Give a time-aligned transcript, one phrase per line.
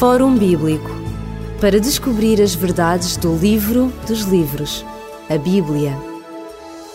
[0.00, 0.88] Fórum Bíblico
[1.60, 4.82] para descobrir as verdades do livro dos livros,
[5.28, 5.94] a Bíblia.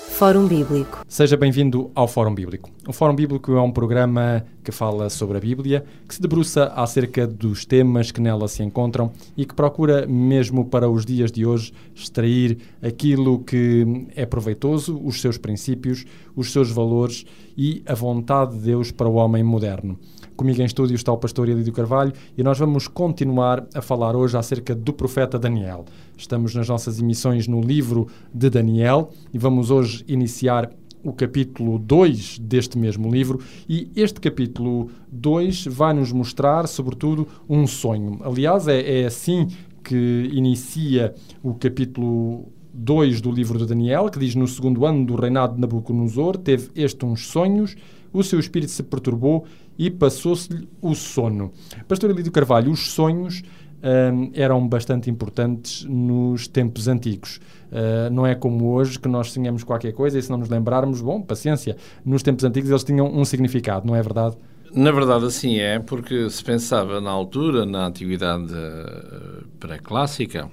[0.09, 1.05] Fórum Bíblico.
[1.07, 2.71] Seja bem-vindo ao Fórum Bíblico.
[2.87, 7.27] O Fórum Bíblico é um programa que fala sobre a Bíblia, que se debruça acerca
[7.27, 11.73] dos temas que nela se encontram e que procura, mesmo para os dias de hoje,
[11.93, 17.23] extrair aquilo que é proveitoso, os seus princípios, os seus valores
[17.55, 19.99] e a vontade de Deus para o homem moderno.
[20.35, 24.35] Comigo em estúdio está o pastor Elídio Carvalho e nós vamos continuar a falar hoje
[24.35, 25.85] acerca do profeta Daniel.
[26.17, 30.69] Estamos nas nossas emissões no livro de Daniel e vamos hoje iniciar
[31.01, 37.65] o capítulo 2 deste mesmo livro e este capítulo 2 vai nos mostrar, sobretudo, um
[37.65, 38.19] sonho.
[38.21, 39.47] Aliás, é, é assim
[39.81, 45.15] que inicia o capítulo 2 do livro de Daniel, que diz: No segundo ano do
[45.15, 47.75] reinado de Nabucodonosor, teve este uns sonhos,
[48.15, 49.45] o seu espírito se perturbou
[49.77, 51.51] e passou-se-lhe o sono.
[51.87, 53.43] Pastor Elídio Carvalho, os sonhos
[53.83, 57.41] hum, eram bastante importantes nos tempos antigos.
[57.71, 61.01] Uh, não é como hoje que nós sonhamos qualquer coisa e se não nos lembrarmos,
[61.01, 61.75] bom, paciência.
[62.05, 64.37] Nos tempos antigos eles tinham um significado, não é verdade?
[64.73, 70.49] Na verdade, assim é, porque se pensava na altura, na antiguidade eh, pré-clássica,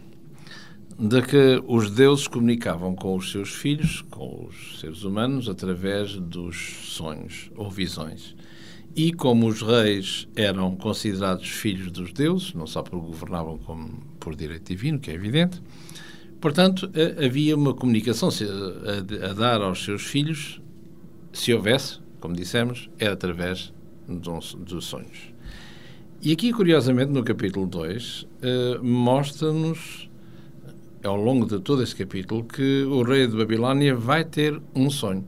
[0.99, 6.57] de que os deuses comunicavam com os seus filhos, com os seres humanos, através dos
[6.85, 8.35] sonhos ou visões.
[8.95, 13.89] E como os reis eram considerados filhos dos deuses, não só porque governavam como
[14.21, 15.63] por direito divino, que é evidente,
[16.41, 16.91] portanto,
[17.25, 20.61] havia uma comunicação a, dar aos seus filhos,
[21.33, 23.73] se houvesse, como dissemos, era através
[24.07, 25.33] dos sonhos.
[26.25, 30.09] E aqui, curiosamente, no capítulo 2, eh, mostra-nos,
[31.05, 35.25] ao longo de todo este capítulo, que o rei de Babilónia vai ter um sonho.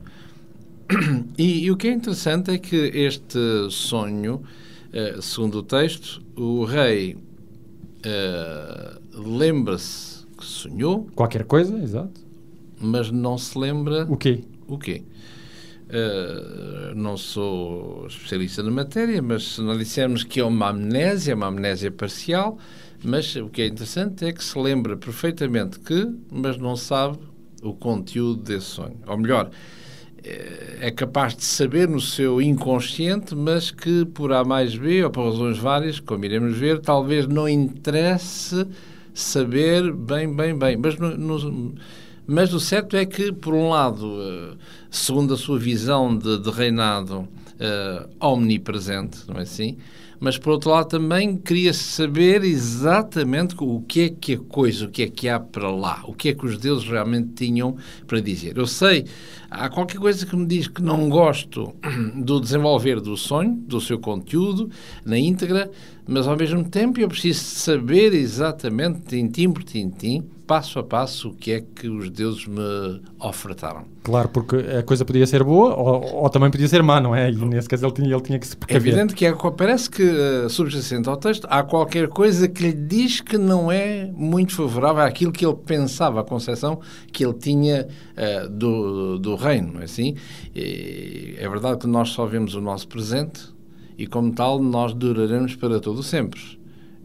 [1.37, 4.43] E, e, o que é interessante é que este sonho,
[4.93, 7.17] uh, segundo o texto, o rei
[8.05, 11.09] uh, lembra-se que sonhou.
[11.15, 12.21] Qualquer coisa, exato.
[12.79, 14.05] Mas não se lembra.
[14.05, 14.43] O quê?
[14.67, 15.03] O quê?
[15.87, 21.47] Uh, não sou especialista na matéria, mas se nós dissermos que é uma amnésia, uma
[21.47, 22.57] amnésia parcial,
[23.05, 27.17] mas o que é interessante é que se lembra perfeitamente que, mas não sabe
[27.61, 28.97] o conteúdo desse sonho.
[29.07, 29.49] Ou melhor,
[30.81, 35.25] é capaz de saber no seu inconsciente, mas que por A mais B, ou por
[35.25, 38.65] razões várias, como iremos ver, talvez não interesse
[39.13, 40.77] saber bem, bem, bem.
[40.77, 41.75] Mas, no, no,
[42.25, 44.57] mas o certo é que, por um lado, eh,
[44.89, 49.77] segundo a sua visão de, de reinado uh, omnipresente, não é assim?
[50.25, 54.89] Mas por outro lado também queria saber exatamente o que é que a coisa, o
[54.89, 57.75] que é que há para lá, o que é que os deuses realmente tinham
[58.07, 58.57] para dizer.
[58.57, 59.05] Eu sei,
[59.51, 61.75] há qualquer coisa que me diz que não gosto
[62.17, 64.67] do desenvolver do sonho, do seu conteúdo,
[65.05, 65.69] na íntegra,
[66.07, 71.33] mas ao mesmo tempo eu preciso saber exatamente, tintim por tintim, passo a passo, o
[71.33, 73.85] que é que os deuses me ofertaram.
[74.03, 77.31] Claro, porque a coisa podia ser boa ou, ou também podia ser má, não é?
[77.31, 78.87] E nesse caso ele tinha, ele tinha que se precaver.
[78.87, 82.73] É evidente que é, parece que, uh, subjacente ao texto, há qualquer coisa que lhe
[82.73, 86.79] diz que não é muito favorável àquilo que ele pensava, a concepção
[87.11, 90.15] que ele tinha uh, do, do reino, não é assim?
[90.55, 93.55] E é verdade que nós só vemos o nosso presente,
[93.97, 96.41] e como tal nós duraremos para todo sempre.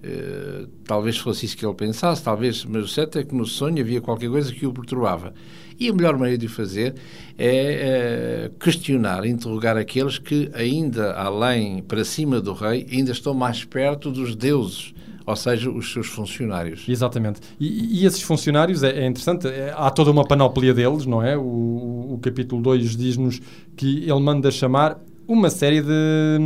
[0.02, 3.80] Uh, talvez fosse isso que ele pensasse, talvez, mas o certo é que no sonho
[3.80, 5.34] havia qualquer coisa que o perturbava.
[5.78, 6.94] E a melhor maneira de o fazer
[7.38, 13.64] é uh, questionar, interrogar aqueles que ainda além, para cima do rei, ainda estão mais
[13.64, 14.94] perto dos deuses,
[15.26, 16.88] ou seja, os seus funcionários.
[16.88, 17.40] Exatamente.
[17.58, 21.36] E, e esses funcionários, é, é interessante, é, há toda uma panóplia deles, não é?
[21.36, 23.40] O, o capítulo 2 diz-nos
[23.76, 24.98] que ele manda chamar
[25.30, 26.38] uma série de,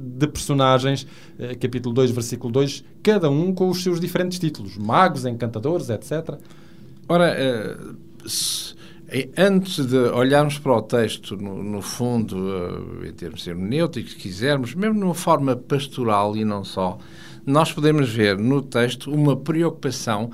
[0.00, 1.06] de personagens,
[1.38, 6.36] eh, capítulo 2, versículo 2, cada um com os seus diferentes títulos, magos, encantadores, etc.
[7.08, 7.76] Ora, eh,
[9.08, 14.74] eh, antes de olharmos para o texto, no, no fundo, em termos hermenêuticos, se quisermos,
[14.74, 16.98] mesmo numa forma pastoral e não só,
[17.46, 20.32] nós podemos ver no texto uma preocupação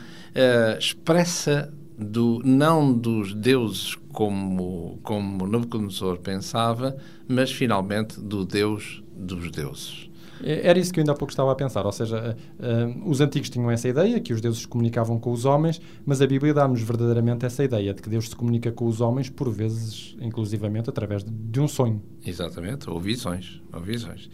[0.79, 1.71] expressa
[2.03, 6.97] do, não dos deuses como, como Nabucodonosor pensava,
[7.27, 10.11] mas finalmente do Deus dos deuses.
[10.43, 13.21] É, era isso que eu ainda há pouco estava a pensar, ou seja, uh, os
[13.21, 16.53] antigos tinham essa ideia, que os deuses se comunicavam com os homens, mas a Bíblia
[16.53, 20.91] dá-nos verdadeiramente essa ideia de que Deus se comunica com os homens, por vezes, inclusivamente,
[20.91, 22.03] através de, de um sonho.
[22.27, 24.29] Exatamente, ou visões, ou visões.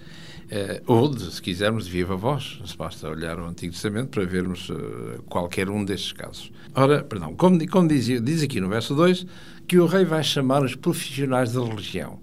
[0.49, 2.59] Uh, ou, de, se quisermos, de viva voz.
[2.79, 6.51] Basta olhar o Antigo Testamento para vermos uh, qualquer um destes casos.
[6.75, 9.27] Ora, perdão, como, como diz, diz aqui no verso 2,
[9.67, 12.19] que o rei vai chamar os profissionais da religião.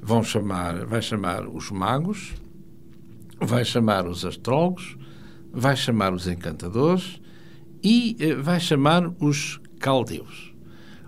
[0.00, 2.34] Vão chamar, vai chamar os magos,
[3.40, 4.96] vai chamar os astrólogos,
[5.52, 7.20] vai chamar os encantadores
[7.82, 10.54] e uh, vai chamar os caldeus.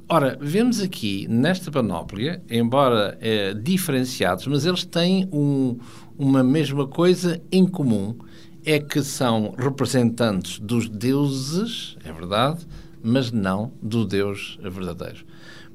[0.08, 5.76] Ora, vemos aqui nesta panóplia, embora eh, diferenciados, mas eles têm um,
[6.18, 8.16] uma mesma coisa em comum:
[8.64, 12.66] é que são representantes dos deuses, é verdade,
[13.02, 15.24] mas não do Deus verdadeiro.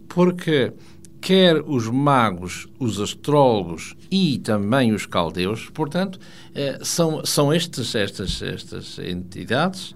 [0.08, 0.74] Porque
[1.22, 6.20] quer os magos, os astrólogos e também os caldeus, portanto,
[6.54, 9.94] eh, são, são estes, estas, estas entidades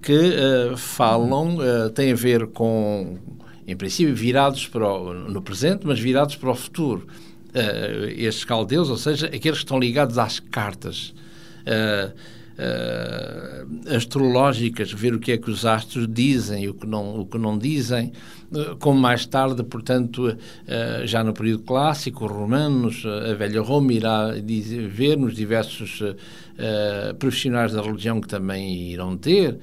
[0.00, 3.18] que uh, falam, uh, têm a ver com
[3.68, 7.06] em princípio, virados o, no presente, mas virados para o futuro.
[7.48, 11.14] Uh, estes caldeus, ou seja, aqueles que estão ligados às cartas
[11.64, 12.12] uh,
[12.58, 17.38] uh, astrológicas, ver o que é que os astros dizem o que não, o que
[17.38, 18.12] não dizem,
[18.80, 20.34] como mais tarde, portanto,
[21.04, 26.02] já no período clássico, os romanos, a velha Roma irá dizer, ver nos diversos
[27.18, 29.58] profissionais da religião que também irão ter,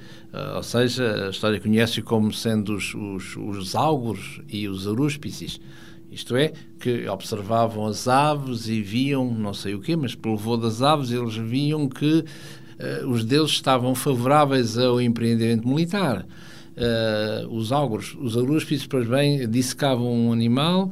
[0.54, 3.74] ou seja, a história conhece como sendo os, os, os
[4.48, 5.58] e os arúspices.
[6.16, 10.56] Isto é, que observavam as aves e viam, não sei o quê, mas pelo voo
[10.56, 16.24] das aves eles viam que uh, os deuses estavam favoráveis ao empreendimento militar.
[16.74, 20.90] Uh, os áuguros, os arúspices, pois bem, dissecavam um animal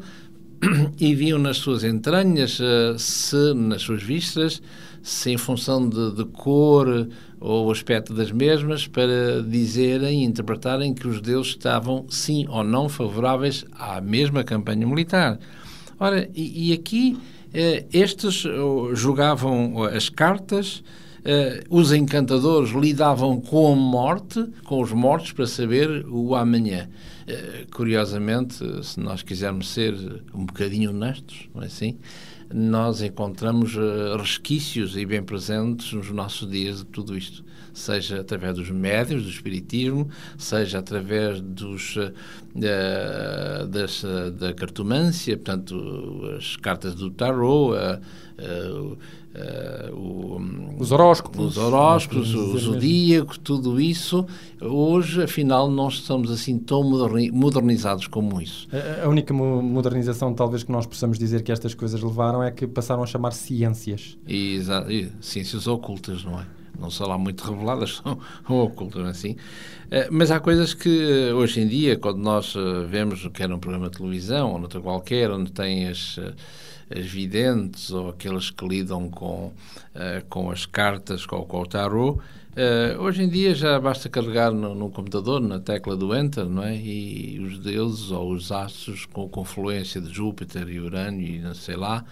[1.00, 4.61] e viam nas suas entranhas, uh, se nas suas vistas,
[5.03, 7.09] se em função de, de cor
[7.44, 12.88] ou aspecto das mesmas, para dizerem e interpretarem que os deuses estavam, sim ou não,
[12.88, 15.38] favoráveis à mesma campanha militar.
[16.00, 17.19] Ora, e, e aqui
[17.52, 18.44] eh, estes
[18.94, 20.82] jogavam as cartas,
[21.23, 26.88] eh, os encantadores lidavam com a morte, com os mortos, para saber o amanhã.
[27.26, 29.94] Eh, curiosamente, se nós quisermos ser
[30.35, 31.99] um bocadinho honestos, não é assim?
[32.56, 38.54] Nós encontramos uh, resquícios e bem presentes nos nossos dias de tudo isto, seja através
[38.54, 40.08] dos médios, do espiritismo,
[40.38, 42.12] seja através dos, uh,
[43.68, 47.74] das, uh, da cartomância, portanto, as cartas do tarot,
[49.34, 50.40] Uh, o,
[50.78, 54.25] os horóscopos, os horóscopos, o zodíaco, tudo isso.
[54.60, 56.84] Hoje, afinal, não estamos assim tão
[57.32, 58.69] modernizados como isso.
[59.02, 63.02] A, única modernização, talvez, que nós possamos dizer que estas coisas levaram é que passaram
[63.02, 64.16] a chamar ciências.
[64.26, 64.88] Exato,
[65.20, 66.46] ciências ocultas, não é?
[66.79, 68.19] Não são lá muito reveladas, são
[68.49, 69.37] ocultas, assim.
[69.91, 72.55] Eh, mas há coisas que eh, hoje em dia, quando nós
[72.88, 76.19] vemos, quer num programa de televisão ou noutra qualquer, onde tem as
[76.91, 79.53] as videntes ou aqueles que lidam com,
[80.29, 82.19] com as cartas, com, com o tarot,
[82.55, 86.62] uh, hoje em dia já basta carregar no, no, computador, na tecla do Enter, não
[86.62, 86.76] é?
[86.76, 91.76] E os deuses ou os astros com confluência de Júpiter e Urânio e não sei
[91.76, 92.05] lá,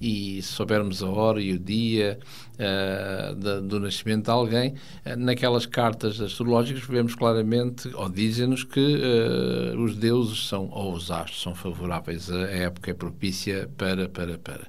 [0.00, 2.18] e soubermos a hora e o dia
[2.54, 4.74] uh, de, do nascimento de alguém,
[5.04, 11.10] uh, naquelas cartas astrológicas vemos claramente, ou dizem-nos que uh, os deuses são, ou os
[11.10, 14.66] astros são favoráveis, a época é propícia para, para, para.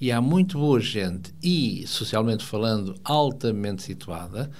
[0.00, 4.50] E há muito boa gente, e socialmente falando, altamente situada,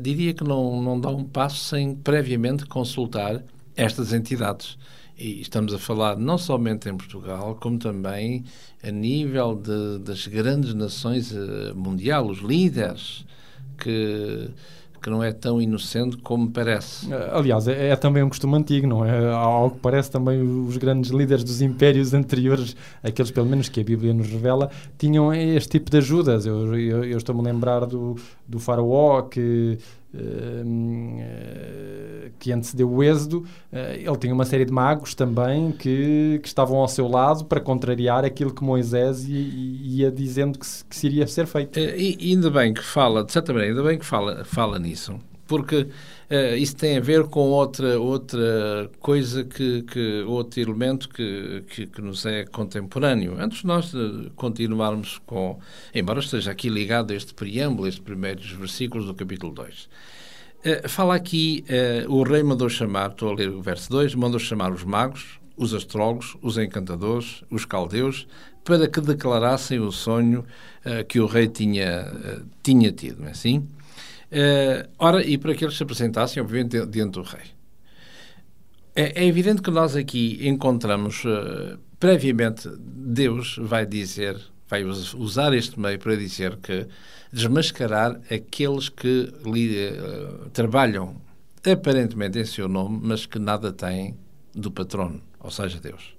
[0.00, 3.42] diria que não, não dá um passo sem previamente consultar
[3.74, 4.78] estas entidades.
[5.18, 8.44] E estamos a falar não somente em Portugal, como também
[8.82, 13.24] a nível de, das grandes nações uh, mundial, os líderes,
[13.78, 14.50] que,
[15.02, 17.12] que não é tão inocente como parece.
[17.12, 19.32] Eh, aliás, é, é, também um costume antigo, não é?
[19.32, 23.84] Ao que parece também os grandes líderes dos impérios anteriores, aqueles pelo menos que a
[23.84, 26.46] Bíblia nos revela, tinham este tipo de ajudas.
[26.46, 28.16] Eu, eu, eu estou-me a lembrar do,
[28.46, 29.78] do faraó que
[32.42, 36.78] que antecedeu o êxodo, eh, ele tinha uma série de magos também que, que estavam
[36.78, 41.26] ao seu lado para contrariar aquilo que Moisés ia, ia dizendo que, que se iria
[41.28, 41.78] ser feito.
[41.78, 45.20] Eh, e, ainda bem que fala, de certa maneira, ainda bem que fala, fala nisso,
[45.46, 45.86] porque
[46.32, 51.86] uh, isso tem a ver com outra, outra coisa, que, que outro elemento que, que,
[51.86, 53.36] que, nos é contemporâneo.
[53.38, 53.92] Antes de nós
[54.34, 55.58] continuarmos com,
[55.94, 59.84] embora esteja aqui ligado a este preâmbulo, estes primeiros versículos do capítulo 2.
[59.84, 59.88] Uh,
[60.64, 61.64] eh, fala aqui,
[62.06, 65.40] uh, o rei mandou chamar, estou a ler o verso 2, mandou chamar os magos,
[65.56, 68.26] os astrólogos, os encantadores, os caldeus,
[68.64, 70.44] para que declarassem o sonho
[71.08, 72.10] que o rei tinha,
[72.62, 73.66] tinha tido, não é assim?
[74.32, 77.44] Uh, ora, e para que eles se apresentassem, obviamente, diante do rei.
[78.96, 85.78] É, é evidente que nós aqui encontramos, uh, previamente, Deus vai dizer, vai usar este
[85.78, 86.86] meio para dizer que
[87.30, 91.20] desmascarar aqueles que uh, trabalham
[91.70, 94.16] aparentemente em seu nome, mas que nada têm
[94.54, 96.14] do patrono, ou seja, Deus.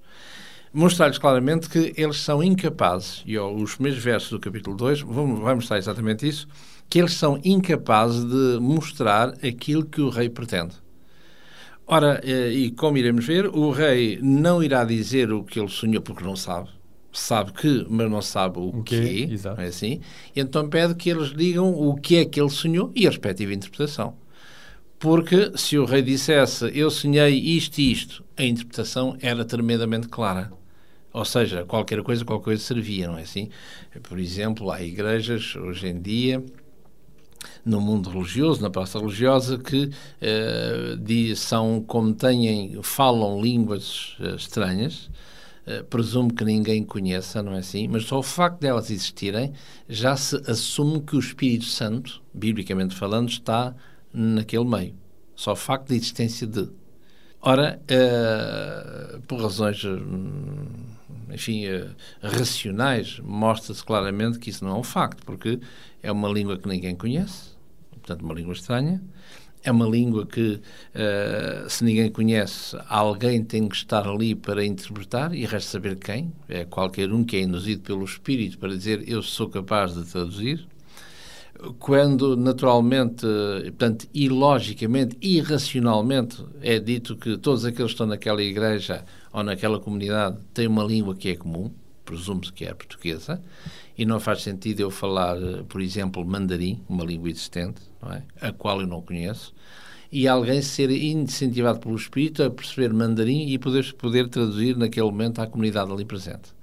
[0.72, 5.80] mostrar-lhes claramente que eles são incapazes, e os primeiros versos do capítulo 2 vão, mostrar
[5.80, 6.48] exatamente isso,
[6.94, 10.76] que eles são incapazes de mostrar aquilo que o rei pretende.
[11.88, 16.04] Ora, eh, e como iremos ver, o rei não irá dizer o que ele sonhou
[16.04, 16.70] porque não sabe.
[17.12, 19.60] Sabe que, mas não sabe o, o que, Exato.
[19.60, 20.02] é assim.
[20.36, 24.16] Então pede que eles digam o que é que ele sonhou e a respectiva interpretação.
[25.00, 30.54] Porque se o rei dissesse eu sonhei isto e isto, a interpretação era tremendamente clara.
[31.12, 33.50] Ou seja, qualquer coisa, qualquer coisa servia, não é assim?
[34.04, 36.44] Por exemplo, há igrejas hoje em dia
[37.66, 45.10] no mundo religioso, na praça religiosa, que uh, são como têm, falam línguas uh, estranhas,
[45.68, 47.88] uh, presumo que ninguém conheça, não é assim?
[47.88, 49.54] Mas só o facto delas existirem
[49.88, 53.76] já se assume que o Espírito Santo, biblicamente falando, está
[54.14, 54.96] naquele meio.
[55.36, 56.70] Só o facto da existência de.
[57.42, 57.82] Ora,
[59.28, 59.84] por razões,
[61.32, 61.64] enfim,
[62.22, 65.60] racionais, mostra-se claramente que isso não é um facto, porque
[66.02, 67.52] é uma língua que ninguém conhece,
[67.92, 69.02] portanto, uma língua estranha.
[69.66, 70.60] É uma língua que,
[70.94, 76.34] uh, se ninguém conhece, alguém tem que estar ali para interpretar e resta saber quem.
[76.50, 80.68] É qualquer um que é induzido pelo Espírito para dizer eu sou capaz de traduzir.
[81.80, 83.26] Quando, naturalmente,
[83.68, 90.38] portanto, ilogicamente, irracionalmente, é dito que todos aqueles que estão naquela igreja ou naquela comunidade
[90.54, 91.72] têm uma língua que é comum,
[92.06, 93.42] presume-se que é a portuguesa,
[93.98, 95.36] e não faz sentido eu falar,
[95.68, 98.48] por exemplo, mandarim, uma língua existente, é?
[98.48, 99.54] a qual eu não conheço,
[100.12, 105.40] e alguém ser incentivado pelo espírito a perceber mandarim e poder, poder traduzir naquele momento
[105.40, 106.54] à comunidade ali presente.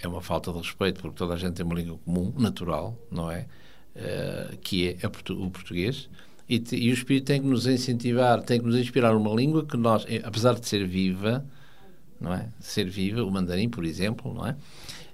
[0.00, 3.30] É uma falta de respeito, porque toda a gente tem uma língua comum, natural, não
[3.30, 3.46] é?
[3.94, 6.08] Uh, que é o português.
[6.48, 9.76] E, e, o espírito tem que nos incentivar, tem que nos inspirar uma língua que
[9.76, 11.44] nós, eh, apesar de ser viva,
[12.20, 12.48] não é?
[12.60, 14.56] Ser viva, o mandarim, por exemplo, não é?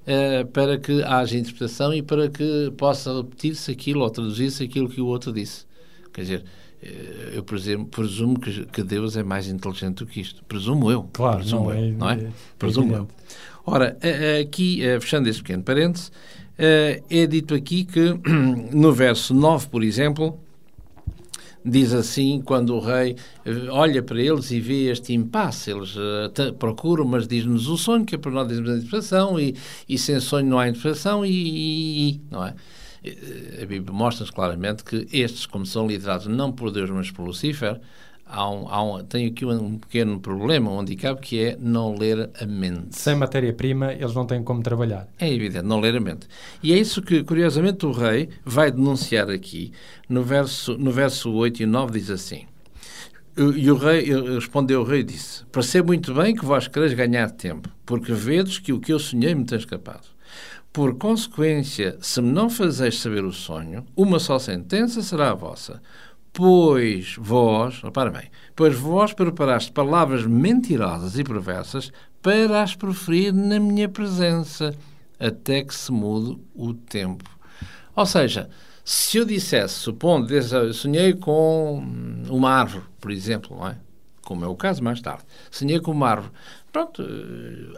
[0.07, 5.01] Uh, para que haja interpretação e para que possa repetir-se aquilo ou traduzir-se aquilo que
[5.01, 5.65] o outro disse.
[6.13, 6.45] Quer dizer,
[6.83, 6.87] uh,
[7.33, 10.45] eu presumo, presumo que, que, Deus é mais inteligente do que isto.
[10.45, 11.09] Presumo eu.
[11.13, 12.15] Claro, presumo não, eu, é, não é?
[12.15, 13.09] é presumo eu.
[13.67, 13.97] Ora,
[14.43, 16.13] aqui, fechando este pequeno parênteses,
[16.59, 18.15] é dito aqui que
[18.77, 20.39] no verso 9, por exemplo,
[21.65, 26.53] diz assim, quando o rei eh, olha para eles e vê este impasse, eles uh,
[26.59, 29.57] procuram, mas diz-nos o sonho, que é para nós dizemos a interpretação, e,
[29.89, 32.55] e sem sonho não há interpretação, e, e não é?
[33.03, 37.25] Eh, a Bíblia mostra-nos claramente que estes, como são liderados não por Deus, mas por
[37.25, 37.81] Lucifer,
[38.27, 42.31] há um, há um, tenho aqui um pequeno problema, um handicap, que é não ler
[42.41, 42.99] a mente.
[42.99, 45.09] Sem matéria-prima, eles não têm como trabalhar.
[45.19, 46.27] É evidente, não ler a mente.
[46.63, 49.73] E é isso que, curiosamente, o rei vai denunciar aqui.
[50.09, 52.47] No verso, no verso 8 e 9 diz assim...
[53.37, 54.05] E o rei
[54.35, 58.61] respondeu o rei e disse: Percebo muito bem que vós quereis ganhar tempo, porque vedes
[58.61, 60.07] que o que eu sonhei me tem escapado.
[60.73, 65.83] Por consequência, se me não fazeis saber o sonho, uma só sentença será a vossa
[66.37, 73.61] Pois vós, repara bem, pois vós preparaste palavras mentirosas e perversas para as proferir na
[73.61, 74.75] minha presença,
[75.17, 77.31] até que se mude o tempo.
[77.95, 78.51] Ou seja,
[78.85, 81.81] se eu dissesse, supondo, eu sonhei com
[82.29, 83.79] uma árvore, por exemplo, não é?
[84.25, 85.23] como é o caso mais tarde,
[85.53, 86.33] sonhei com uma árvore.
[86.75, 87.05] Pronto,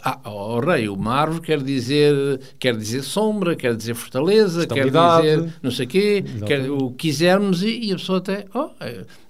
[0.03, 5.53] ah, oh, rei, uma árvore quer dizer, quer dizer sombra, quer dizer fortaleza, quer dizer
[5.63, 8.71] não sei quê, quer, o que quisermos e, e, a pessoa até, oh,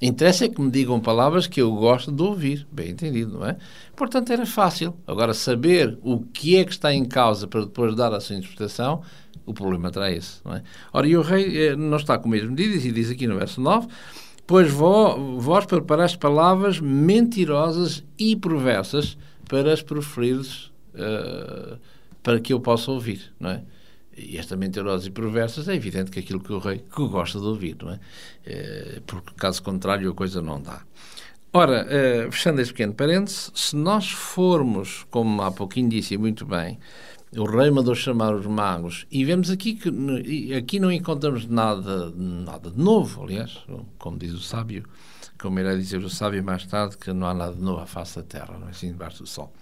[0.01, 3.57] interessa é que me digam palavras que eu gosto de ouvir, bem entendido, não é?
[3.97, 4.95] Portanto, era fácil.
[5.05, 9.03] Agora, saber o que é que está em causa para depois dar a sua interpretação,
[9.45, 10.63] o problema terá esse, não é?
[10.93, 13.61] Ora, e o rei eh, não está com mesmo medidas e diz aqui no verso
[13.61, 13.89] 9,
[14.47, 20.41] pois vós, vós preparaste palavras mentirosas e perversas para as proferir
[20.95, 21.79] uh,
[22.23, 23.63] para que eu possa ouvir, não é?
[24.17, 27.45] E esta mentirosas e perversas é evidente que aquilo que o rei que gosta de
[27.45, 27.97] ouvir, não é?
[27.97, 30.83] Uh, porque caso contrário a coisa não dá.
[31.53, 36.79] Ora, uh, fechando este pequeno parênteses, se nós formos, como há pouquinho disse muito bem,
[37.37, 42.71] o rei mandou chamar os magos e vemos aqui que aqui não encontramos nada, nada
[42.71, 43.65] de novo, aliás,
[43.99, 44.85] como diz o sábio,
[45.41, 48.17] como irá dizer o sábio mais tarde, que não há nada de novo à face
[48.17, 49.53] da terra, não é assim debaixo do sol.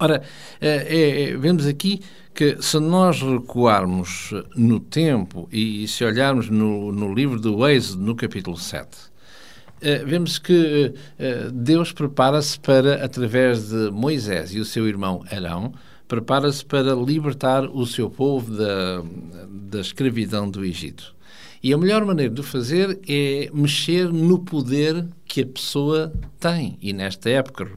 [0.00, 0.22] Ora,
[0.60, 2.00] é, é, vemos aqui
[2.32, 8.14] que se nós recuarmos no tempo e, se olharmos no, no livro do Êxodo, no
[8.14, 8.88] capítulo 7,
[9.80, 10.94] é, vemos que
[11.52, 15.72] Deus prepara-se para, através de Moisés e o seu irmão Arão,
[16.06, 19.02] prepara-se para libertar o seu povo da,
[19.48, 21.14] da escravidão do Egito.
[21.62, 26.78] E a melhor maneira de o fazer é mexer no poder que a pessoa tem.
[26.80, 27.68] E nesta época,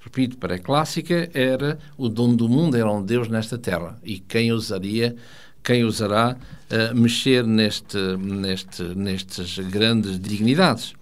[0.00, 3.96] repito, pré-clássica, era o dono do mundo, era um Deus nesta terra.
[4.02, 5.14] E quem usaria,
[5.62, 10.94] quem usará uh, mexer neste, neste, nestas grandes dignidades?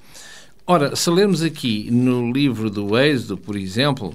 [0.66, 4.12] Ora, se lermos aqui no livro do Êxodo, por exemplo,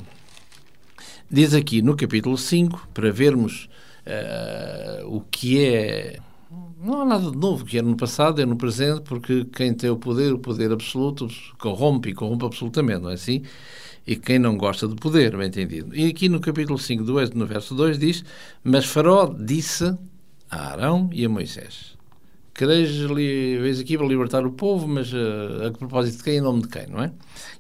[1.30, 3.68] diz aqui no capítulo 5, para vermos
[4.06, 6.20] uh, o que é
[6.82, 9.90] não há nada de novo que é no passado, é no presente, porque quem tem
[9.90, 11.28] o poder, o poder absoluto,
[11.60, 13.44] corrompe e corrompe absolutamente, não é assim?
[14.06, 15.96] E quem não gosta de poder, bem entendido.
[15.96, 18.26] E aqui no capítulo 5 do Êxodo, no verso 2, diz:
[18.64, 19.96] Mas Faraó disse
[20.50, 21.96] a Arão e a Moisés:
[22.54, 26.64] Quereis vez aqui para libertar o povo, mas uh, a propósito de quem, em nome
[26.64, 27.12] de quem, não é?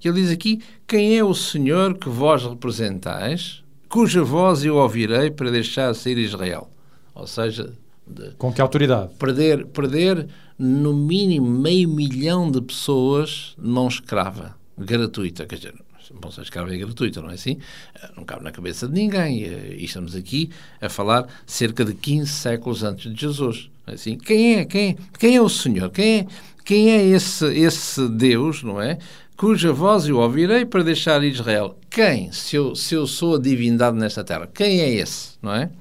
[0.03, 5.29] E ele diz aqui: Quem é o Senhor que vós representais, cuja voz eu ouvirei
[5.29, 6.71] para deixar sair Israel?
[7.13, 7.77] Ou seja,
[8.11, 9.13] de Com que autoridade?
[9.17, 10.27] Perder, perder
[10.57, 15.45] no mínimo meio milhão de pessoas mão escrava, gratuita.
[15.45, 15.73] Quer dizer,
[16.13, 17.57] bom, se a escrava é gratuita, não é assim?
[17.95, 19.43] Eh, não cabe na cabeça de ninguém.
[19.43, 20.49] Eh, e estamos aqui
[20.79, 23.69] a falar cerca de 15 séculos antes de Jesus.
[23.87, 24.17] Não é assim?
[24.17, 24.65] Quem é?
[24.65, 24.95] Quem é?
[25.17, 25.89] Quem é o Senhor?
[25.89, 26.27] Quem é,
[26.63, 28.97] quem é esse, esse Deus, não é?
[29.35, 31.75] Cuja voz eu ouvirei para deixar Israel.
[31.89, 32.31] Quem?
[32.31, 34.47] Se eu, se eu sou a divindade nesta terra.
[34.53, 35.71] Quem é esse, não é?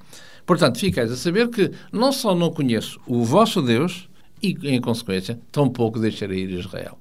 [0.51, 4.09] Portanto, ficais a saber que não só não conheço o vosso Deus,
[4.43, 6.99] e, em consequência, tampouco deixarei ir Israel.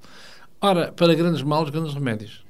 [0.61, 2.45] Ora, para grandes males, grandes remédios.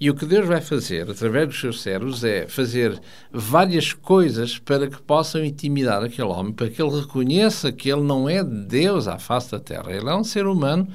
[0.00, 4.88] E o que Deus vai fazer, através dos seus servos, é fazer várias coisas para
[4.88, 9.20] que possam intimidar aquele homem, para que ele reconheça que ele não é Deus à
[9.20, 9.92] face da terra.
[9.92, 10.88] Ele é um ser humano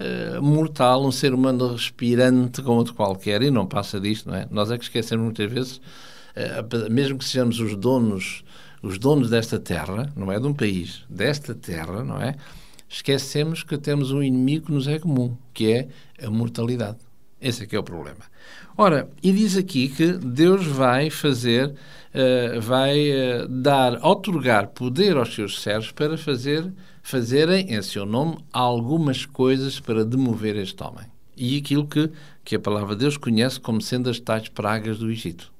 [0.00, 4.48] uh, mortal, um ser humano respirante como outro qualquer, e não passa disto, não é?
[4.50, 8.42] Nós é que esquecemos muitas vezes, uh, mesmo que sejamos os donos
[8.84, 12.36] os donos desta terra, não é de um país, desta terra, não é?
[12.86, 15.88] Esquecemos que temos um inimigo que nos é comum, que é
[16.22, 16.98] a mortalidade.
[17.40, 18.24] Esse é que é o problema.
[18.76, 25.34] Ora, e diz aqui que Deus vai fazer, uh, vai uh, dar, otorgar poder aos
[25.34, 26.70] seus servos para fazer,
[27.02, 31.06] fazerem em seu nome algumas coisas para demover este homem.
[31.36, 32.10] E aquilo que,
[32.44, 35.53] que a palavra de Deus conhece como sendo as tais pragas do Egito.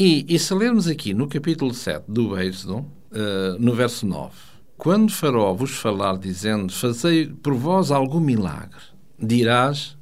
[0.00, 4.30] E, e se lermos aqui no capítulo 7 do Êxodo, uh, no verso 9,
[4.76, 8.78] quando Faraó vos falar dizendo, fazei por vós algum milagre,
[9.18, 9.98] dirás,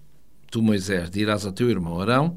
[0.50, 2.36] tu Moisés, dirás ao teu irmão Arão,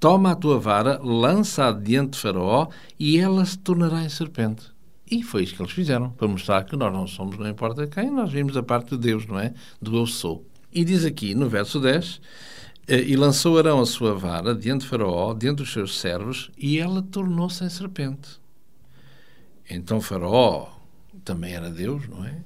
[0.00, 4.64] toma a tua vara, lança-a diante de Faraó e ela se tornará em serpente.
[5.10, 8.10] E foi isso que eles fizeram, para mostrar que nós não somos, não importa quem,
[8.10, 9.52] nós vimos da parte de Deus, não é?
[9.78, 10.42] Do eu sou.
[10.72, 14.88] E diz aqui no verso 10: eh, e lançou Arão a sua vara diante de
[14.88, 18.40] Faraó, diante dos seus servos, e ela tornou-se em serpente.
[19.68, 20.68] Então Faraó
[21.24, 22.42] também era Deus, não é?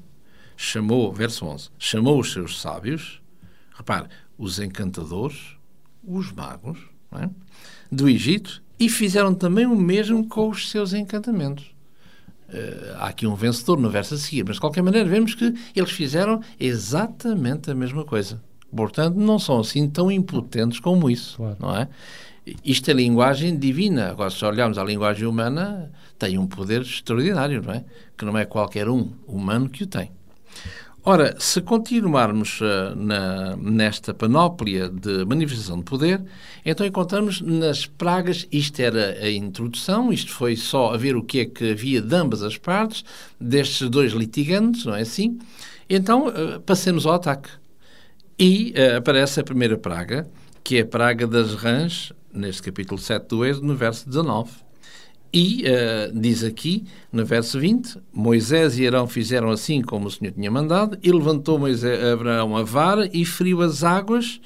[0.56, 3.20] Chamou, verso 11, chamou os seus sábios,
[3.76, 5.56] repare, os encantadores,
[6.04, 6.78] os magos,
[7.12, 7.28] é?
[7.90, 11.66] do Egito, e fizeram também o mesmo com os seus encantamentos.
[12.48, 15.52] Uh, há aqui um vencedor no verso a seguir, mas de qualquer maneira vemos que
[15.74, 18.42] eles fizeram exatamente a mesma coisa.
[18.74, 21.56] Portanto, não são assim tão impotentes como isso, claro.
[21.58, 21.88] não é?
[22.64, 24.10] Isto é linguagem divina.
[24.10, 27.84] Agora, se olharmos a linguagem humana, tem um poder extraordinário, não é?
[28.16, 30.10] Que não é qualquer um humano que o tem.
[31.04, 36.22] Ora, se continuarmos uh, na, nesta panóplia de manifestação de poder,
[36.66, 41.40] então encontramos nas pragas, isto era a introdução, isto foi só a ver o que
[41.40, 43.04] é que havia de ambas as partes,
[43.40, 45.38] destes dois litigantes, não é assim?
[45.88, 47.48] Então, uh, passemos ao ataque.
[48.38, 50.28] E uh, aparece a primeira praga,
[50.62, 54.52] que é a praga das rãs, neste capítulo 7 do Êxodo, no verso 19.
[55.32, 60.32] E uh, diz aqui, no verso 20, Moisés e Arão fizeram assim como o Senhor
[60.32, 64.40] tinha mandado, e levantou Moisés, Abraão a vara e feriu as águas,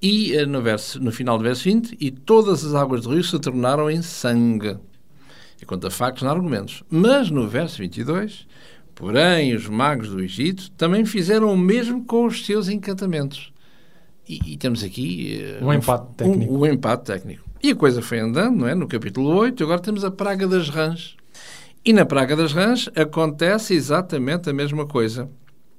[0.00, 3.24] e uh, no, verso, no final do verso 20, e todas as águas do rio
[3.24, 4.76] se tornaram em sangue.
[5.60, 6.84] E conta factos e argumentos.
[6.88, 8.46] Mas no verso 22,
[8.96, 13.52] Porém, os magos do Egito também fizeram o mesmo com os seus encantamentos.
[14.26, 16.52] E, e temos aqui uh, um empate técnico.
[16.52, 17.44] Um, um, empate técnico.
[17.62, 18.74] E a coisa foi andando, não é?
[18.74, 21.14] No capítulo 8, agora temos a praga das rãs.
[21.84, 25.30] E na praga das rãs acontece exatamente a mesma coisa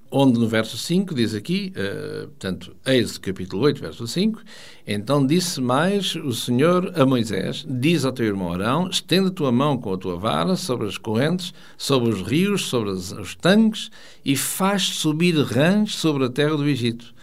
[0.10, 4.42] onde no verso 5 diz aqui, uh, portanto, Êxodo capítulo 8, verso 5,
[4.86, 9.52] então disse mais o Senhor a Moisés, diz ao teu irmão Arão, estende a tua
[9.52, 13.90] mão com a tua vara sobre as correntes, sobre os rios, sobre as, os tanques,
[14.24, 17.14] e faz subir rãs sobre a terra do Egito.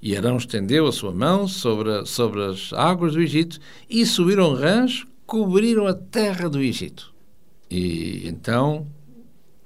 [0.00, 5.04] E Arão estendeu a sua mão sobre, sobre as águas do Egito, e subiram rãs,
[5.24, 7.12] cobriram a terra do Egito.
[7.70, 8.86] E então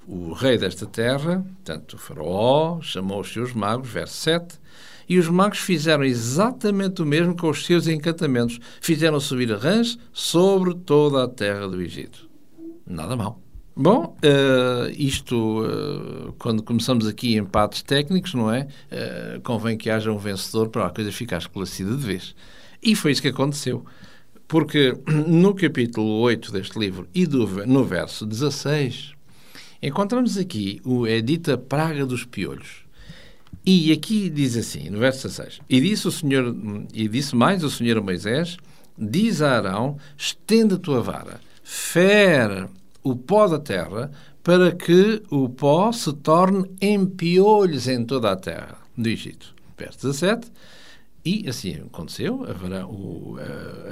[0.07, 4.59] o rei desta terra, tanto o faraó, chamou os seus magos, verso 7,
[5.09, 8.59] e os magos fizeram exatamente o mesmo com os seus encantamentos.
[8.81, 12.29] Fizeram subir rãs sobre toda a terra do Egito.
[12.85, 13.41] Nada mal.
[13.75, 18.67] Bom, uh, isto, uh, quando começamos aqui empates técnicos, não é?
[18.91, 22.35] Uh, convém que haja um vencedor para a coisa ficar esclarecida de vez.
[22.81, 23.85] E foi isso que aconteceu.
[24.47, 29.16] Porque no capítulo 8 deste livro e do, no verso 16,
[29.81, 32.85] encontramos aqui o, dita praga dos piolhos.
[33.65, 36.55] E aqui diz assim, no verso 16, e disse o Senhor,
[36.93, 38.57] e disse mais o Senhor a Moisés,
[38.97, 42.67] diz a Arão, estende a tua vara, fere
[43.03, 44.11] o pó da terra,
[44.41, 49.53] para que o pó se torne em piolhos em toda a terra do Egito.
[49.77, 50.49] Verso 17.
[51.25, 52.45] E assim aconteceu.
[52.89, 53.35] O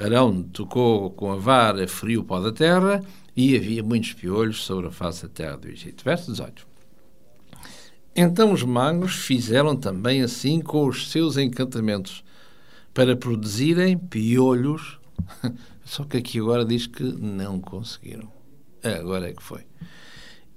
[0.01, 3.03] Arão tocou com a vara, feriu o pó da terra
[3.35, 6.03] e havia muitos piolhos sobre a face da terra do Egito.
[6.03, 6.65] Verso 18.
[8.15, 12.23] Então os magos fizeram também assim com os seus encantamentos,
[12.93, 14.99] para produzirem piolhos.
[15.83, 18.31] Só que aqui agora diz que não conseguiram.
[18.81, 19.65] Agora é que foi.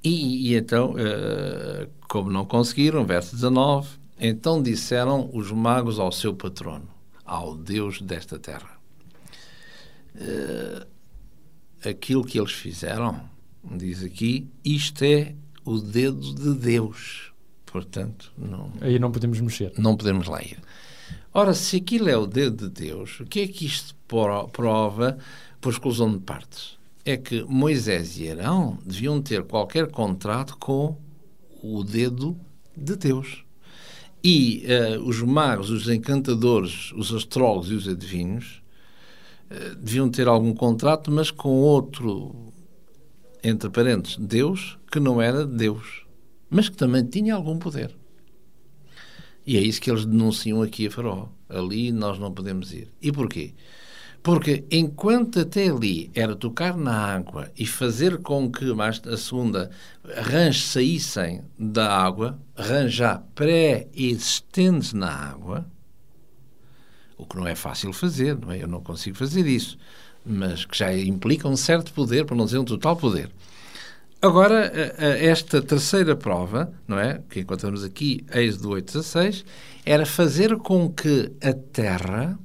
[0.05, 3.89] E, e então, uh, como não conseguiram, verso 19,
[4.21, 6.89] então disseram os magos ao seu patrono,
[7.25, 8.79] ao Deus desta terra.
[10.15, 10.87] Uh,
[11.85, 13.21] aquilo que eles fizeram,
[13.65, 17.33] diz aqui, isto é o dedo de Deus.
[17.67, 18.73] Portanto, não.
[18.81, 19.73] Aí não podemos mexer.
[19.77, 20.59] Não podemos lá ir.
[21.33, 23.95] Ora, se aquilo é o dedo de Deus, o que é que isto
[24.53, 25.19] prova
[25.61, 26.79] por exclusão de partes?
[27.11, 30.95] é que Moisés e Arão deviam ter qualquer contrato com
[31.63, 32.39] o dedo
[32.77, 33.45] de Deus.
[34.23, 38.61] E uh, os magos, os encantadores, os astrólogos e os adivinhos
[39.79, 42.53] deviam ter algum contrato, mas com outro,
[43.43, 46.05] entre parentes, Deus, que não era Deus,
[46.51, 47.95] mas que também tinha algum poder.
[49.47, 51.29] E é isso que eles denunciam aqui a Faraó.
[51.49, 52.93] Ali nós não podemos ir.
[53.01, 53.55] E porquê?
[54.23, 59.71] Porque enquanto até ali era tocar na água e fazer com que mais a segunda
[60.05, 65.67] rãs saíssem da água, rãs já pré-existentes na água,
[67.19, 68.63] o que não é fácil fazer, não é?
[68.63, 69.77] Eu não consigo fazer isso,
[70.25, 73.31] mas que já implica um certo poder, para não dizer um total poder.
[74.21, 77.23] Agora, esta terceira prova, não é?
[77.29, 79.45] Que encontramos aqui, Êxodo 8.16,
[79.85, 82.39] era fazer com que a terra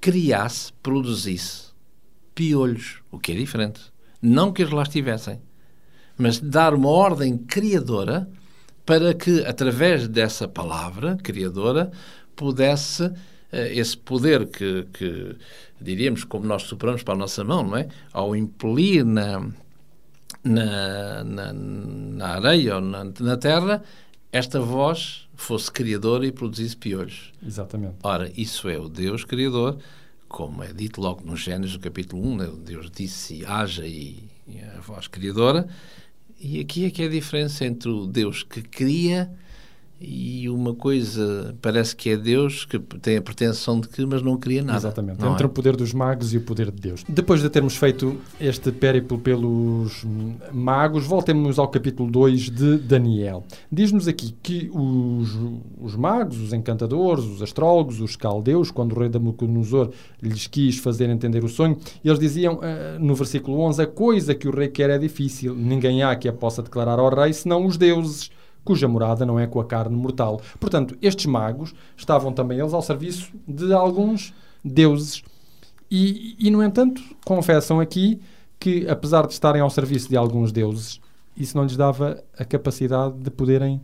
[0.00, 1.72] criasse, produzisse
[2.34, 3.80] piolhos, o que é diferente.
[4.20, 5.40] Não que eles lá estivessem,
[6.16, 8.28] mas dar uma ordem criadora
[8.84, 11.90] para que, através dessa palavra criadora,
[12.36, 13.12] pudesse eh,
[13.72, 15.36] esse poder que, que,
[15.80, 17.88] diríamos, como nós superamos para a nossa mão, não é?
[18.12, 19.46] Ao impelir na,
[20.42, 23.82] na, na, na areia ou na, na terra,
[24.32, 27.32] esta voz fosse criadora e produzisse piolhos.
[27.44, 27.94] Exatamente.
[28.02, 29.78] Ora, isso é o Deus criador,
[30.28, 32.50] como é dito logo no Gênesis, no capítulo 1, né?
[32.64, 35.68] Deus disse haja e, e a voz criadora.
[36.40, 39.30] E aqui é que é a diferença entre o Deus que cria
[40.06, 44.36] e uma coisa parece que é Deus que tem a pretensão de que, mas não
[44.36, 44.78] cria nada.
[44.78, 45.20] Exatamente.
[45.20, 45.46] Não Entre é?
[45.46, 47.04] o poder dos magos e o poder de Deus.
[47.08, 50.04] Depois de termos feito este périplo pelos
[50.52, 53.44] magos, voltemos ao capítulo 2 de Daniel.
[53.70, 55.36] Diz-nos aqui que os,
[55.80, 59.90] os magos, os encantadores, os astrólogos, os caldeus, quando o rei da Nabucodonosor
[60.22, 62.60] lhes quis fazer entender o sonho, eles diziam uh,
[62.98, 66.32] no versículo 11: A coisa que o rei quer é difícil, ninguém há que a
[66.32, 68.30] possa declarar ao rei senão os deuses
[68.64, 70.40] cuja morada não é com a carne mortal.
[70.58, 74.32] Portanto, estes magos estavam também eles ao serviço de alguns
[74.64, 75.22] deuses.
[75.90, 78.20] E, e, no entanto, confessam aqui
[78.58, 81.00] que, apesar de estarem ao serviço de alguns deuses,
[81.36, 83.80] isso não lhes dava a capacidade de poderem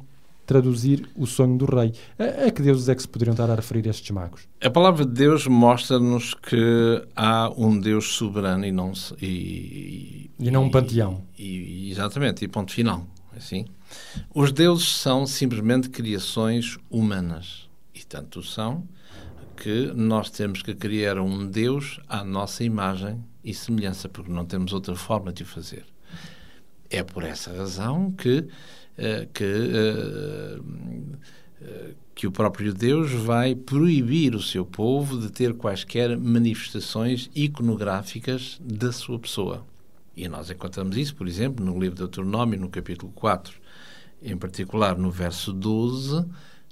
[0.46, 1.92] traduzir o sonho do rei.
[2.18, 4.48] A, a que deuses é que se poderiam estar a referir estes magos?
[4.60, 10.50] A palavra de Deus mostra-nos que há um Deus soberano e não e, e, e
[10.50, 11.22] não um panteão.
[11.38, 13.06] E, exatamente, e ponto final.
[13.40, 13.64] Assim.
[14.34, 17.68] Os deuses são simplesmente criações humanas.
[17.94, 18.86] E tanto são
[19.56, 24.72] que nós temos que criar um Deus à nossa imagem e semelhança, porque não temos
[24.72, 25.84] outra forma de o fazer.
[26.88, 34.34] É por essa razão que, uh, que, uh, uh, que o próprio Deus vai proibir
[34.34, 39.66] o seu povo de ter quaisquer manifestações iconográficas da sua pessoa.
[40.20, 43.58] E nós encontramos isso, por exemplo, no livro de Deuteronômio, no capítulo 4,
[44.22, 46.26] em particular no verso 12,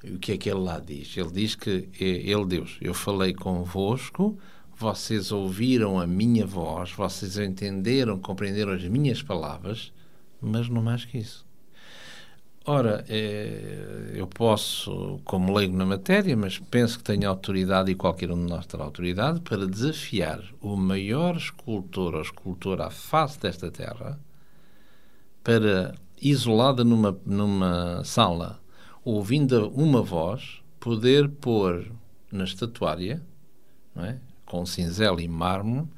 [0.05, 1.17] o que é que ele lá diz?
[1.17, 4.39] Ele diz que ele, Deus, eu falei convosco,
[4.77, 9.95] vocês ouviram a minha voz, vocês entenderam, compreenderam as minhas palavras,
[10.43, 11.48] mas não mais que isso.
[12.71, 18.31] Ora, é, eu posso, como leigo na matéria, mas penso que tenho autoridade e qualquer
[18.31, 23.71] um de nós terá autoridade para desafiar o maior escultor ou escultora à face desta
[23.71, 24.21] terra
[25.43, 28.61] para, isolada numa, numa sala,
[29.03, 31.91] ouvindo uma voz, poder pôr
[32.31, 33.23] na estatuária,
[33.97, 34.19] é?
[34.45, 35.89] com cinzel e mármore,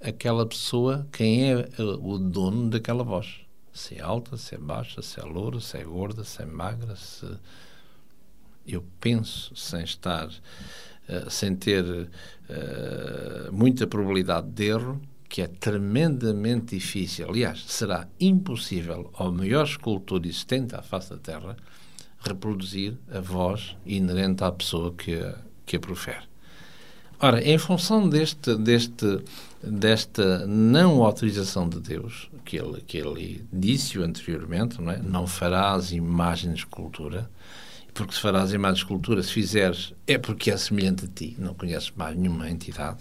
[0.00, 1.68] aquela pessoa, quem é
[2.00, 3.41] o dono daquela voz.
[3.72, 6.96] Se é alta, se é baixa, se é loura, se é gorda, se é magra,
[6.96, 7.26] se...
[8.66, 16.76] Eu penso, sem estar, uh, sem ter uh, muita probabilidade de erro, que é tremendamente
[16.76, 21.56] difícil, aliás, será impossível ao maior escultor existente à face da Terra
[22.18, 26.24] reproduzir a voz inerente à pessoa que a, que a profere.
[27.18, 29.22] Ora, em função deste, deste,
[29.62, 34.98] desta não autorização de Deus, que ele, que ele disse anteriormente, não, é?
[34.98, 37.30] não farás imagens de escultura,
[37.94, 41.54] porque se farás imagens de escultura, se fizeres, é porque é semelhante a ti, não
[41.54, 42.98] conheces mais nenhuma entidade.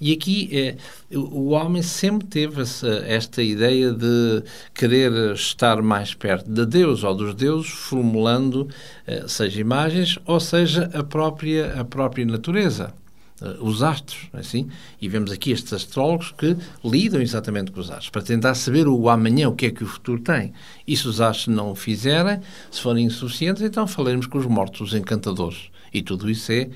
[0.00, 0.76] E aqui é,
[1.14, 7.14] o homem sempre teve essa, esta ideia de querer estar mais perto de Deus ou
[7.14, 8.66] dos deuses, formulando
[9.06, 12.94] eh, seja imagens ou seja a própria, a própria natureza.
[13.40, 14.68] Uh, os astros, é assim?
[15.00, 19.08] E vemos aqui estes astrólogos que lidam exatamente com os astros, para tentar saber o
[19.08, 20.52] amanhã, o que é que o futuro tem.
[20.86, 24.80] E se os astros não o fizerem, se forem insuficientes, então falaremos com os mortos,
[24.80, 25.70] os encantadores.
[25.92, 26.68] E tudo isso é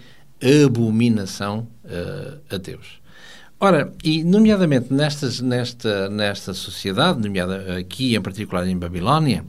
[0.64, 3.04] abominação uh, a Deus.
[3.60, 9.44] Ora, e nomeadamente nestas, nesta, nesta sociedade, nomeada aqui em particular em Babilónia,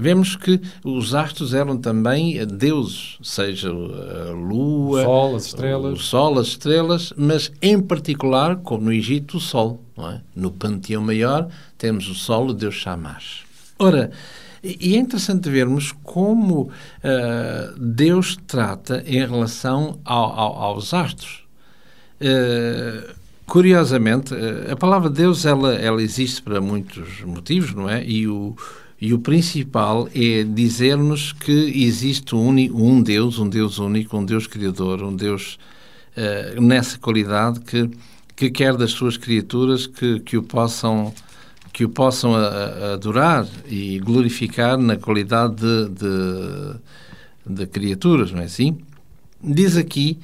[0.00, 5.98] vemos que os astros eram também deuses, seja a lua, o sol, as estrelas.
[5.98, 9.82] o sol, as estrelas, mas em particular, como no Egito, o sol.
[9.98, 10.20] É?
[10.34, 13.44] No panteão maior temos o sol, o deus Shamash.
[13.78, 14.10] Ora,
[14.62, 21.44] e é interessante vermos como uh, Deus trata em relação ao, ao, aos astros.
[22.20, 23.14] Uh,
[23.46, 24.34] curiosamente,
[24.70, 28.04] a palavra Deus ela, ela existe para muitos motivos, não é?
[28.04, 28.56] E o,
[29.00, 34.46] e o principal é dizer-nos que existe um, um, Deus, um Deus único, um Deus
[34.46, 35.58] criador, um Deus
[36.16, 37.90] uh, nessa qualidade que,
[38.34, 41.12] que quer das suas criaturas que, que o possam
[41.72, 42.34] que o possam
[42.94, 48.78] adorar e glorificar na qualidade de, de, de, criaturas, não é assim?
[49.44, 50.18] Diz aqui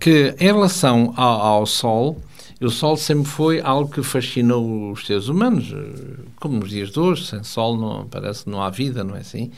[0.00, 2.20] que em relação ao, ao Sol,
[2.60, 5.72] o Sol sempre foi algo que fascinou os seres humanos,
[6.36, 9.20] como nos dias de hoje, sem Sol não, parece que não há vida, não é
[9.20, 9.50] assim?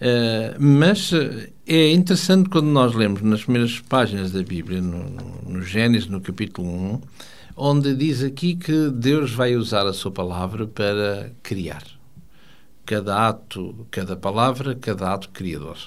[0.00, 5.08] Uh, mas eh, é interessante quando nós lemos nas primeiras páginas da Bíblia, no,
[5.48, 7.00] no Gênesis, no capítulo 1,
[7.56, 11.84] onde diz aqui que Deus vai usar a sua palavra para criar.
[12.84, 15.78] Cada ato, cada palavra, cada ato criador.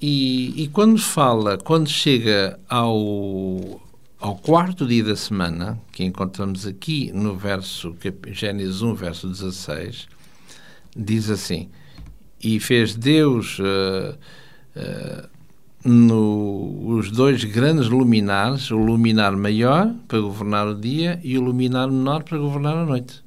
[0.00, 3.80] E, e quando fala, quando chega ao,
[4.18, 7.94] ao quarto dia da semana, que encontramos aqui no verso,
[8.32, 10.08] Gênesis 1, verso 16,
[10.96, 11.68] diz assim:
[12.42, 14.16] E fez Deus uh,
[14.76, 15.28] uh,
[15.84, 21.88] no, os dois grandes luminares, o luminar maior para governar o dia e o luminar
[21.88, 23.22] menor para governar a noite.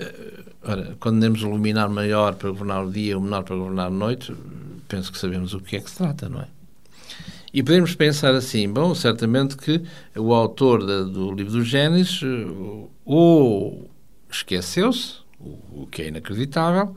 [0.00, 3.56] Uh, ora, quando temos o luminar maior para governar o dia e o menor para
[3.56, 4.32] governar a noite,
[4.86, 6.55] penso que sabemos o que é que se trata, não é?
[7.56, 9.82] E podemos pensar assim, bom, certamente que
[10.14, 13.88] o autor da, do livro do Gênesis eh, ou
[14.30, 16.94] esqueceu-se, o, que é inacreditável,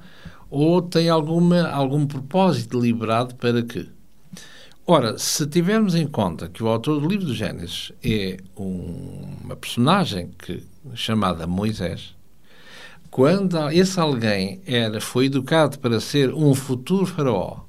[0.49, 3.87] ou tem alguma, algum propósito deliberado para que.
[4.85, 9.55] Ora, se tivermos em conta que o autor do livro do Gênesis é um, uma
[9.55, 10.61] personagem que,
[10.93, 12.13] chamada Moisés,
[13.09, 17.61] quando esse alguém era, foi educado para ser um futuro faraó,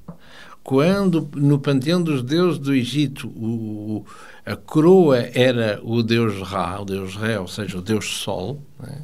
[0.63, 4.05] quando no panteão dos deuses do Egito o,
[4.45, 9.03] a coroa era o deus Ra, o deus Ré, ou seja, o deus Sol, né?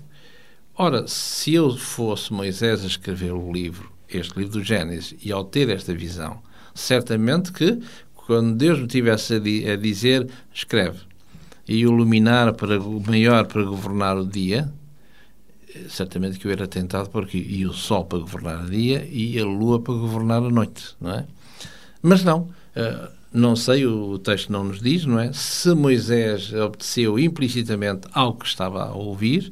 [0.76, 5.44] ora, se eu fosse Moisés a escrever o livro, este livro do Gênesis, e ao
[5.44, 6.42] ter esta visão,
[6.74, 7.80] certamente que
[8.14, 11.00] quando Deus me tivesse a, a dizer, escreve,
[11.68, 14.72] e o luminar para o maior para governar o dia,
[15.90, 19.46] certamente que eu era tentado porque e o sol para governar o dia e a
[19.46, 21.26] lua para governar a noite, não é?
[22.02, 25.32] Mas não, uh, não sei, o texto não nos diz, não é?
[25.34, 29.52] Se Moisés obedeceu implicitamente ao que estava a ouvir,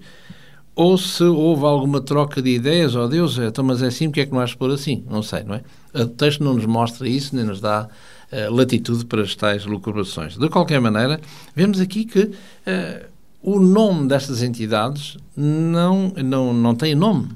[0.75, 4.25] ou se houve alguma troca de ideias, oh Deus, então, mas é assim, porque é
[4.25, 5.03] que não vais pôr assim?
[5.10, 5.62] Não sei, não é?
[5.93, 10.38] O texto não nos mostra isso, nem nos dá uh, latitude para as tais lucubrações.
[10.38, 11.21] De qualquer maneira,
[11.55, 13.05] vemos aqui que uh,
[13.41, 17.29] o nome destas entidades não, não, não tem nome.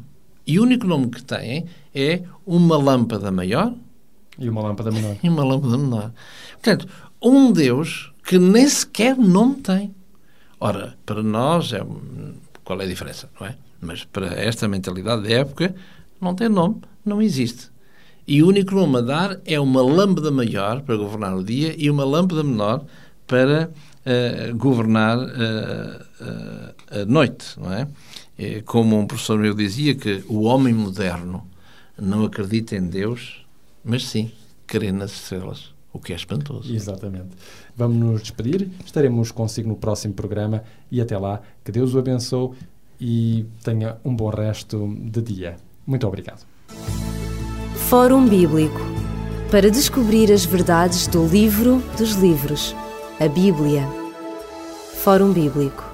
[0.46, 3.74] E o único nome que têm é uma lâmpada maior
[4.40, 5.16] e uma lâmpada menor.
[5.24, 6.12] E uma lâmpada menor.
[6.54, 6.88] Portanto,
[7.22, 9.94] um Deus que nem sequer nome tem.
[10.60, 11.86] Ora, para nós, é,
[12.64, 13.56] qual é a diferença, não é?
[13.82, 15.74] Mas para esta mentalidade da época,
[16.20, 17.70] não tem nome, não existe.
[18.28, 21.90] E o único nome a dar é uma lâmpada maior para governar o dia e
[21.90, 22.86] uma lâmpada menor
[23.26, 25.24] para uh, governar uh,
[26.22, 27.88] uh, a noite, não é?
[28.66, 31.46] Como um professor meu dizia que o homem moderno
[31.98, 33.39] não acredita em Deus,
[33.84, 34.32] mas sim
[34.66, 36.74] crê nas estrelas, o que é espantoso.
[36.74, 37.30] Exatamente.
[37.76, 42.52] Vamos nos despedir, estaremos consigo no próximo programa e até lá, que Deus o abençoe
[43.00, 45.58] e tenha um bom resto de dia.
[45.88, 46.46] Muito obrigado.
[47.90, 48.80] Fórum Bíblico
[49.50, 52.76] para descobrir as verdades do livro dos livros,
[53.20, 53.88] a Bíblia.
[55.02, 55.89] Fórum Bíblico